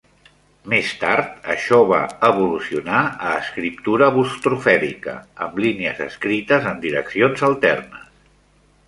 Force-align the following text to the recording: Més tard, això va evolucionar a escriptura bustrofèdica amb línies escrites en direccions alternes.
Més 0.73 0.91
tard, 1.01 1.27
això 1.55 1.77
va 1.91 1.99
evolucionar 2.29 3.01
a 3.31 3.35
escriptura 3.41 4.07
bustrofèdica 4.15 5.13
amb 5.49 5.61
línies 5.65 6.01
escrites 6.07 6.67
en 6.73 6.83
direccions 6.87 7.45
alternes. 7.51 8.11